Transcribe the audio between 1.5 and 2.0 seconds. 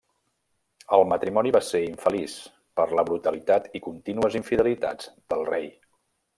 va ser